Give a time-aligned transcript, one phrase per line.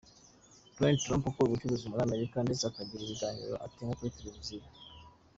[0.75, 4.65] Donald Trump akora ubucuruzi muri Amerika, ndetse akagira ibiganiro atanga kuri Televiziyo.